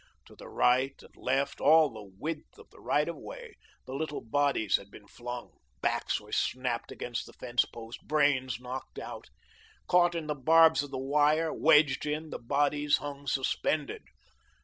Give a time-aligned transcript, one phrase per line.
[0.25, 3.53] To the right and left, all the width of the right of way,
[3.85, 8.97] the little bodies had been flung; backs were snapped against the fence posts; brains knocked
[8.97, 9.29] out.
[9.87, 14.01] Caught in the barbs of the wire, wedged in, the bodies hung suspended.